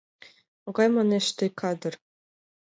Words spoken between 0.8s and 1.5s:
манеш, тый